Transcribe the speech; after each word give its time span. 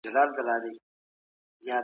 زما 0.05 0.11
نوم 0.23 0.29
ښکلی 0.35 0.71
دئ. 1.63 1.77